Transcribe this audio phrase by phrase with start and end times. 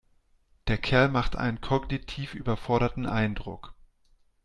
[0.65, 3.75] Der Kerl macht einen kognitiv überforderten Eindruck.